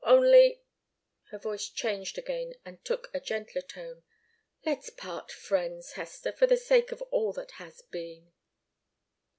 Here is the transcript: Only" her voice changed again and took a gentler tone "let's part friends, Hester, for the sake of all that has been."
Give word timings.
Only" 0.03 0.63
her 1.29 1.37
voice 1.37 1.69
changed 1.69 2.17
again 2.17 2.55
and 2.65 2.83
took 2.83 3.11
a 3.13 3.19
gentler 3.19 3.61
tone 3.61 4.01
"let's 4.65 4.89
part 4.89 5.31
friends, 5.31 5.91
Hester, 5.91 6.31
for 6.31 6.47
the 6.47 6.57
sake 6.57 6.91
of 6.91 7.03
all 7.11 7.31
that 7.33 7.51
has 7.61 7.83
been." 7.83 8.33